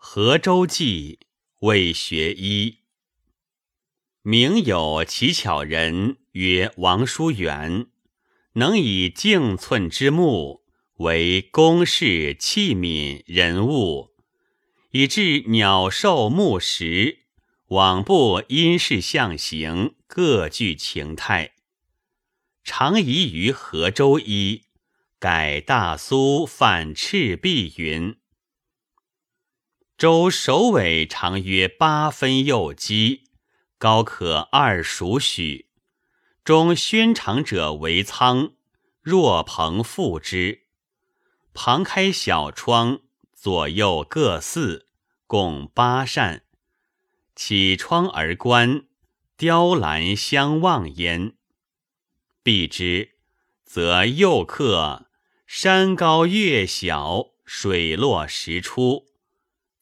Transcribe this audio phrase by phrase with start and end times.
[0.00, 1.18] 河州记
[1.62, 2.78] 为学医。
[4.22, 7.88] 名有奇巧人曰王叔元，
[8.54, 10.62] 能以径寸之木
[10.98, 14.12] 为公事器皿人物，
[14.92, 17.24] 以致鸟兽木石
[17.66, 21.54] 往不因事象形，各具情态。
[22.62, 24.62] 常宜于河州医，
[25.18, 28.16] 改大苏犯赤壁云。
[29.98, 33.24] 周首尾长约八分右肌，
[33.78, 35.70] 高可二数许。
[36.44, 38.52] 中宣长者为仓，
[39.02, 40.66] 若蓬覆之。
[41.52, 43.00] 旁开小窗，
[43.34, 44.86] 左右各四，
[45.26, 46.44] 共八扇。
[47.34, 48.84] 起窗而观，
[49.36, 51.32] 雕栏相望焉。
[52.44, 53.16] 闭之，
[53.64, 55.08] 则右客
[55.44, 59.08] 山高月小，水落石出。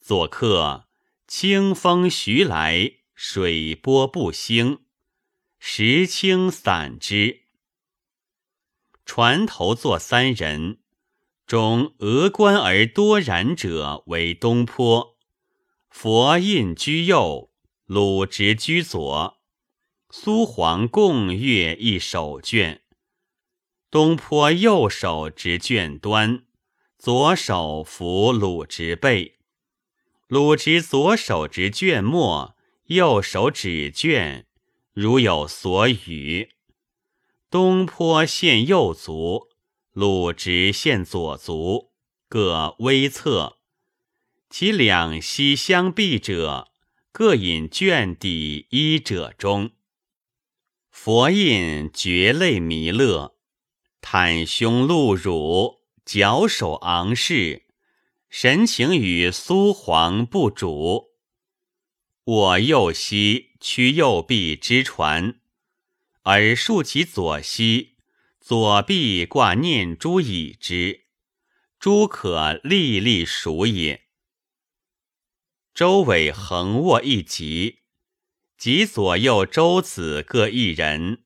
[0.07, 0.87] 左客
[1.27, 4.85] 清风徐来，水波不兴，
[5.59, 7.41] 石青散之。
[9.05, 10.79] 船头坐三人，
[11.45, 15.17] 中峨冠而多染者为东坡，
[15.91, 17.51] 佛印居右，
[17.87, 19.43] 鲁直居左，
[20.11, 22.85] 苏黄共阅一手卷。
[23.91, 26.47] 东坡右手执卷端，
[26.97, 29.36] 左手扶鲁直背。
[30.29, 34.45] 鲁直左手执卷末，右手指卷，
[34.93, 36.51] 如有所语。
[37.49, 39.51] 东坡现右足，
[39.93, 41.93] 鲁直现左足，
[42.29, 43.59] 各微侧。
[44.51, 46.73] 其两膝相避者，
[47.13, 49.71] 各引卷底衣者中。
[50.91, 53.37] 佛印绝泪弥勒，
[54.03, 57.66] 袒胸露乳，矫首昂视。
[58.39, 61.15] 神情与苏黄不主。
[62.23, 65.41] 我右膝屈右臂之船，
[66.21, 67.97] 而竖其左膝，
[68.39, 71.07] 左臂挂念珠以之，
[71.79, 74.03] 珠可历历数也。
[75.73, 77.79] 周尾横卧一极，
[78.59, 81.25] 及左右周子各一人，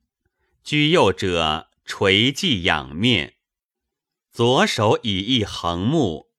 [0.62, 3.34] 居右者垂髻仰面，
[4.30, 6.29] 左手以一横木。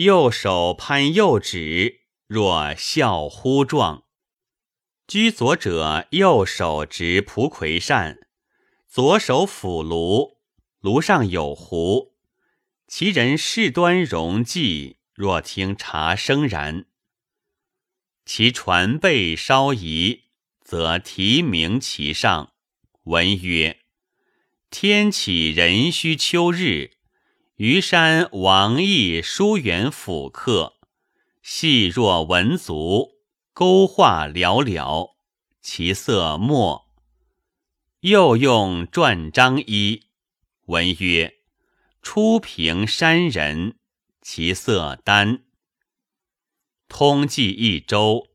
[0.00, 4.04] 右手攀右指，若笑呼状。
[5.06, 8.18] 居左者，右手执蒲葵扇，
[8.88, 10.38] 左手抚炉，
[10.80, 12.14] 炉上有壶。
[12.88, 16.86] 其人事端容寂，若听茶声然。
[18.24, 20.22] 其船背稍移，
[20.62, 22.54] 则题名其上，
[23.02, 23.80] 文曰
[24.70, 26.92] ：“天启壬戌秋日。”
[27.62, 30.76] 虞山王毅疏远府客，
[31.42, 33.18] 细若文足，
[33.52, 35.10] 勾画寥寥，
[35.60, 36.86] 其色墨。
[38.00, 40.04] 又用篆章一，
[40.68, 41.34] 文曰
[42.00, 43.76] ：“初平山人，
[44.22, 45.42] 其色丹。”
[46.88, 48.28] 通记一周，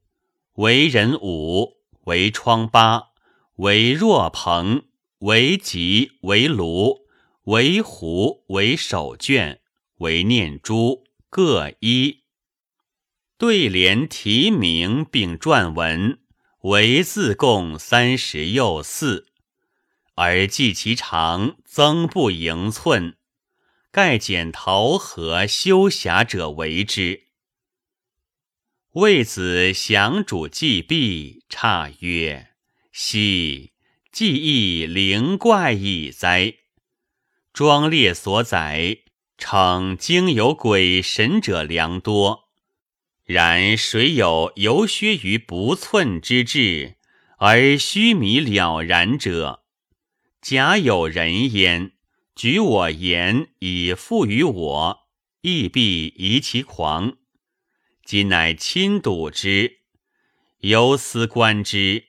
[0.58, 3.14] 为人五，为疮疤，
[3.56, 4.84] 为若鹏，
[5.18, 7.05] 为吉，为庐。
[7.46, 9.62] 为壶为手卷
[9.98, 12.24] 为念珠各一
[13.38, 16.20] 对联题名并撰文
[16.62, 19.28] 为字共三十又四，
[20.16, 23.16] 而计其长增不盈寸，
[23.92, 27.28] 盖简陶和修侠者为之。
[28.94, 32.56] 魏子降主既毕，差曰
[32.92, 33.74] ：“奚
[34.12, 36.56] 记忆灵怪矣哉！”
[37.56, 38.98] 庄列所载，
[39.38, 42.50] 称经有鬼神者良多。
[43.24, 46.98] 然谁有游削于不寸之志，
[47.38, 49.64] 而虚弥了然者？
[50.42, 51.94] 假有人焉，
[52.36, 55.00] 举我言以附于我，
[55.40, 57.16] 亦必疑其狂。
[58.04, 59.78] 今乃亲睹之，
[60.60, 62.08] 由思观之，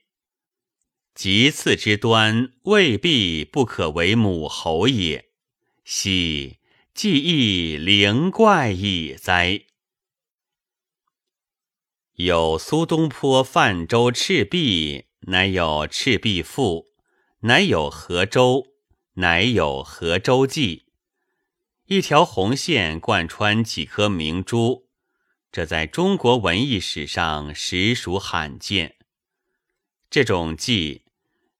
[1.15, 5.25] 其次之端，未必不可为母侯也。
[5.88, 6.59] 喜
[6.94, 9.67] 记忆灵怪矣哉！
[12.15, 16.88] 有苏东坡泛舟赤壁，乃有《赤壁赋》，
[17.47, 18.67] 乃有河州，
[19.12, 20.87] 乃有河州记。
[21.85, 24.88] 一条红线贯穿几颗明珠，
[25.53, 28.97] 这在中国文艺史上实属罕见。
[30.11, 31.05] 这种记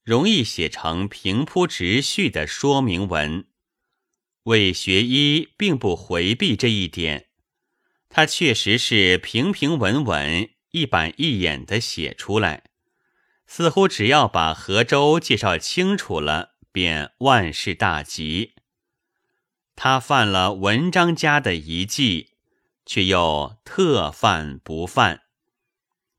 [0.03, 3.47] 容易写成平铺直叙的说明文。
[4.47, 7.27] 为学医并不回避这一点，
[8.09, 12.63] 他确实是平平稳稳、一板一眼的写出来，
[13.47, 18.55] 似乎只要把河州介绍清楚了，便万事大吉。
[19.75, 22.35] 他犯了文章家的遗迹，
[22.87, 25.23] 却又特犯不犯，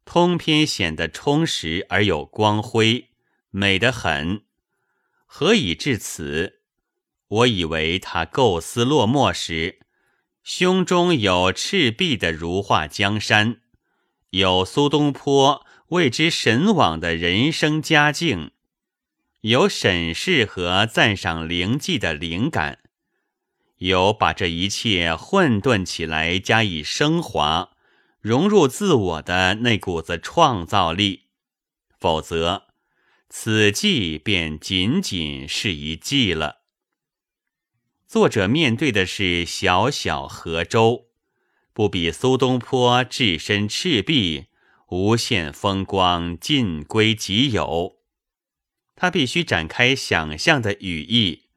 [0.03, 3.11] 通篇显得充实而有光辉，
[3.51, 4.43] 美得很。
[5.25, 6.56] 何以至此？
[7.27, 9.79] 我以为他构思落墨时。
[10.43, 13.59] 胸中有赤壁的如画江山，
[14.29, 18.51] 有苏东坡为之神往的人生佳境，
[19.41, 22.79] 有审视和赞赏灵迹的灵感，
[23.79, 27.71] 有把这一切混沌起来加以升华、
[28.21, 31.23] 融入自我的那股子创造力。
[31.99, 32.67] 否则，
[33.27, 36.56] 此计便仅仅是一计了。
[38.07, 41.07] 作者面对的是小小河州，
[41.73, 44.45] 不比苏东坡置身赤壁，
[44.87, 47.97] 无限风光尽归己有。
[48.95, 51.47] 他必须展开想象的羽翼，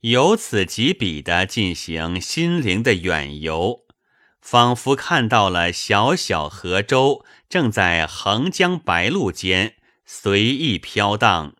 [0.00, 3.86] 由此及彼的进行心灵的远游，
[4.42, 11.56] 仿佛看到了小小河州正在横江白鹭间随意飘荡，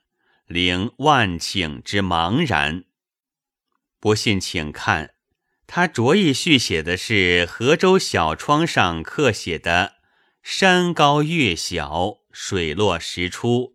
[0.46, 2.84] 领万顷之茫然。
[4.06, 5.14] 不信，请看，
[5.66, 9.94] 他着意续写的是河州小窗上刻写的
[10.44, 13.74] “山高月小，水落石出”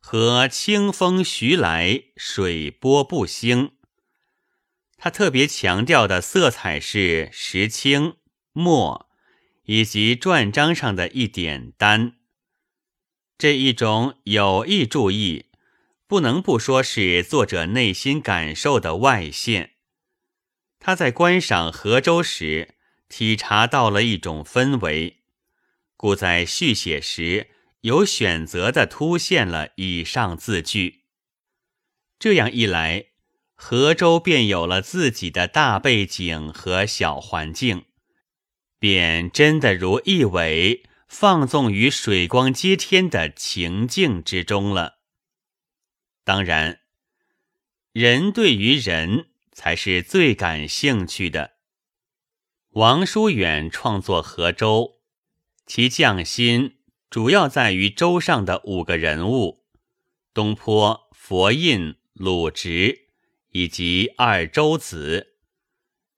[0.00, 3.72] 和“清风徐来，水波不兴”。
[4.96, 8.14] 他特别强调的色彩是石青、
[8.54, 9.10] 墨，
[9.64, 12.14] 以及篆章上的一点丹。
[13.36, 15.51] 这一种有意注意。
[16.12, 19.76] 不能不说是作者内心感受的外现。
[20.78, 22.74] 他在观赏河州时，
[23.08, 25.22] 体察到了一种氛围，
[25.96, 27.48] 故在续写时
[27.80, 31.04] 有选择的突现了以上字句。
[32.18, 33.06] 这样一来，
[33.54, 37.86] 河州便有了自己的大背景和小环境，
[38.78, 44.98] 便真的如一尾放纵于水光接天的情境之中了。
[46.24, 46.80] 当然，
[47.92, 51.52] 人对于人才是最感兴趣的。
[52.70, 55.00] 王叔远创作河州，
[55.66, 56.78] 其匠心
[57.10, 59.64] 主要在于舟上的五个人物：
[60.32, 63.08] 东坡、佛印、鲁直
[63.50, 65.34] 以及二周子。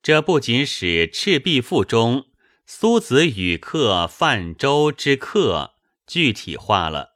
[0.02, 2.26] 这不仅使《赤壁赋》中
[2.66, 7.13] 苏子与客泛舟之客具体化了。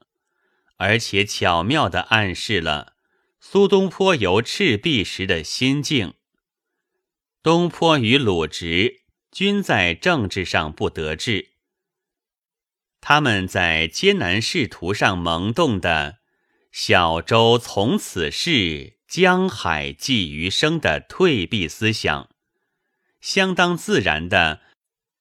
[0.78, 2.94] 而且巧妙地暗示了
[3.40, 6.14] 苏东坡游赤壁时的心境。
[7.42, 11.50] 东坡与鲁直均在政治上不得志，
[13.00, 16.18] 他们在艰难仕途上萌动的
[16.72, 22.28] “小舟从此逝，江海寄余生”的退避思想，
[23.20, 24.60] 相当自然的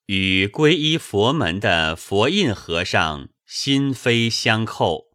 [0.08, 5.07] 与皈依佛门的佛印和尚心扉相扣。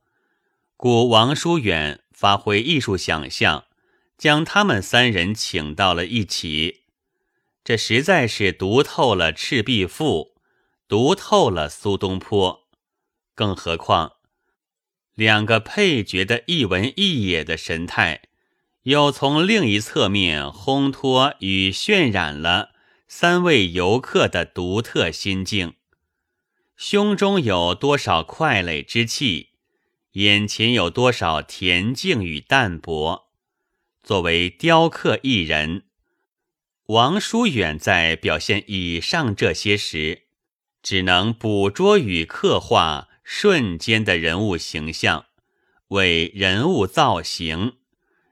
[0.83, 3.67] 故王叔远发挥艺术想象，
[4.19, 6.81] 将他们三人请到了一起，
[7.63, 10.33] 这实在是读透了《赤壁赋》，
[10.89, 12.69] 读透了苏东坡。
[13.37, 14.15] 更何况，
[15.15, 18.23] 两个配角的一文一野的神态，
[18.83, 22.71] 又从另一侧面烘托与渲染了
[23.07, 25.75] 三位游客的独特心境，
[26.77, 29.51] 胸中有多少快垒之气？
[30.13, 33.31] 眼前有多少恬静与淡泊？
[34.03, 35.85] 作为雕刻艺人，
[36.89, 40.25] 王叔远在表现以上这些时，
[40.83, 45.25] 只能捕捉与刻画瞬间的人物形象，
[45.89, 47.79] 为人物造型，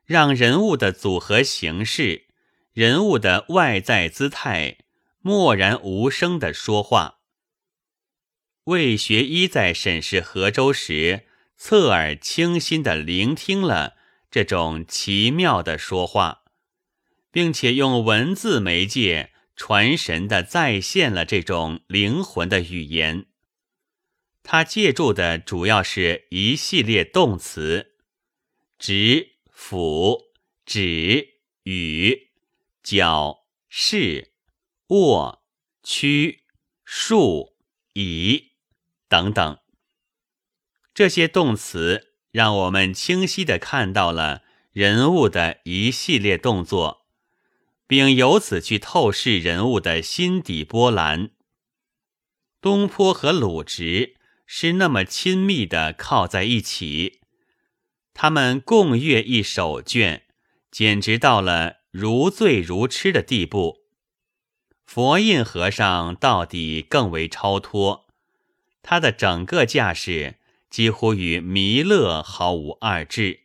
[0.04, 2.26] 让人物的组合形式、
[2.74, 4.76] 人物的外在姿态
[5.20, 7.20] 默然无声的说话。
[8.64, 11.28] 魏学医在审视河州时。
[11.62, 13.94] 侧耳倾心地聆听了
[14.30, 16.44] 这种奇妙的说话，
[17.30, 23.26] 并且用文字媒介传神地再现了这种灵魂的语言。
[24.42, 27.92] 他借助的主要是一系列动词：
[28.78, 30.32] 直、俯、
[30.64, 32.30] 指、与、
[32.82, 34.32] 角、视、
[34.88, 35.44] 握、
[35.82, 36.44] 屈、
[36.86, 37.54] 竖、
[37.92, 38.52] 倚
[39.10, 39.58] 等等。
[40.92, 44.42] 这些动词让我们清晰地看到了
[44.72, 47.06] 人物的一系列动作，
[47.86, 51.30] 并由此去透视人物的心底波澜，
[52.60, 54.16] 东坡和鲁直
[54.46, 57.20] 是那么亲密的靠在一起，
[58.12, 60.24] 他们共阅一手卷，
[60.70, 63.78] 简直到了如醉如痴的地步。
[64.84, 68.08] 佛印和尚到底更为超脱，
[68.82, 70.39] 他的整个架势
[70.70, 73.40] 几乎与弥勒毫无二致。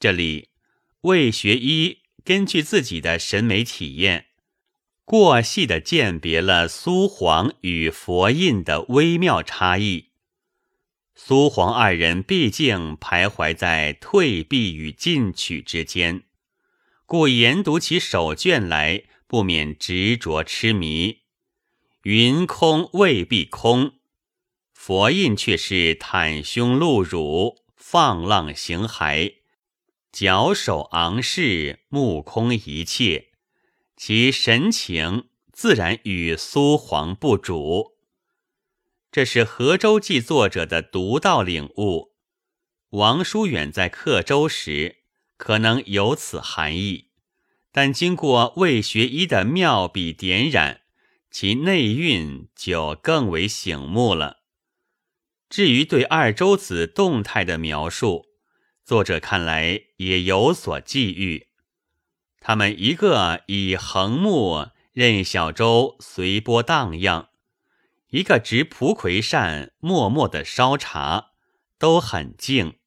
[0.00, 0.48] 这里
[1.02, 4.26] 魏学医根据自己的审美体验。
[5.04, 10.10] 过细的鉴别了苏黄与佛印的微妙差异。
[11.14, 16.24] 苏黄二人毕竟徘徊在退避与进取之间，
[17.06, 21.20] 故研读起手卷来，不免执着痴迷。
[22.02, 23.94] 云空未必空，
[24.80, 29.34] 佛印却是袒胸露乳，放浪形骸，
[30.12, 33.30] 矫首昂视，目空一切。
[33.96, 37.96] 其神情自然与苏黄不主，
[39.10, 42.12] 这是《河州记》作者的独到领悟。
[42.90, 44.98] 王叔远在刻舟时
[45.36, 47.08] 可能有此含义，
[47.72, 50.82] 但经过魏学医的妙笔点染，
[51.32, 54.37] 其内蕴就更为醒目了。
[55.48, 58.26] 至于对二周子动态的描述，
[58.84, 61.48] 作者看来也有所寄寓。
[62.40, 67.30] 他们一个以横木任小舟随波荡漾，
[68.10, 71.32] 一个执蒲葵扇默默的烧茶，
[71.78, 72.78] 都很静，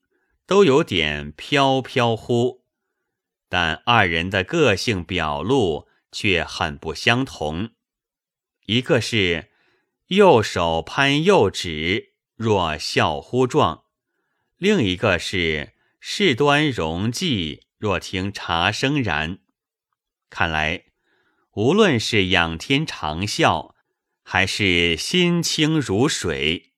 [0.45, 2.63] 都有点飘飘忽，
[3.49, 7.71] 但二人的个性表露却很不相同。
[8.67, 9.49] 一个是
[10.07, 12.10] 右手攀右指，
[12.41, 13.83] 若笑乎状；
[14.57, 17.59] 另一个是事端容寂。
[17.77, 19.37] 若听茶声然，
[20.27, 20.85] 看来
[21.53, 23.75] 无论是仰天长啸，
[24.23, 26.71] 还是心清如水，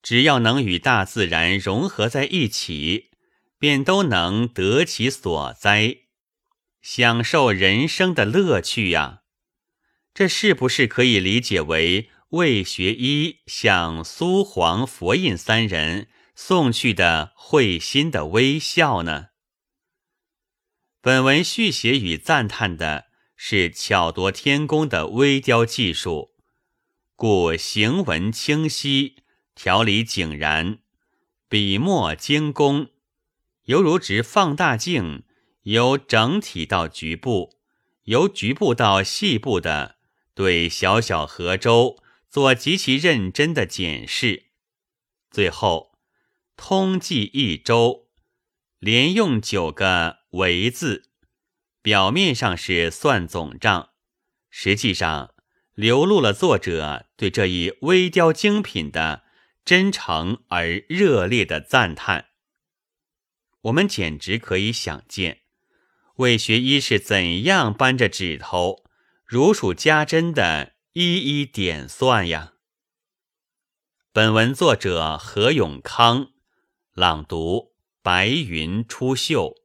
[0.00, 3.10] 只要能与大自然融合在一起，
[3.58, 5.96] 便都能得其所哉，
[6.80, 9.22] 享受人生的乐趣呀。
[10.12, 19.26] 这是不是可以理解为魏学医向苏黄、佛印三人送去的会心的微笑呢？
[21.00, 26.32] 本文续写与赞叹的是巧夺天工的微雕技术，
[27.14, 29.22] 故行文清晰，
[29.54, 30.78] 条理井然，
[31.48, 32.88] 笔墨精工，
[33.66, 35.22] 犹如执放大镜，
[35.62, 37.60] 由整体到局部，
[38.04, 39.98] 由局部到细部的
[40.34, 41.98] 对小小河州
[42.34, 44.46] 做极其认真的检视。
[45.30, 45.96] 最后，
[46.56, 48.08] 通记一周，
[48.80, 50.24] 连用九个。
[50.30, 51.12] 为字，
[51.80, 53.90] 表面上是算总账，
[54.50, 55.32] 实际上
[55.74, 59.22] 流露了作者对这一微雕精品的
[59.64, 62.30] 真诚而热烈的赞叹。
[63.60, 65.42] 我们简直可以想见，
[66.16, 68.82] 魏学医是怎样扳着指头，
[69.24, 72.52] 如数家珍的一一点算呀。
[74.12, 76.30] 本文作者何永康，
[76.92, 79.63] 朗读：白云出岫。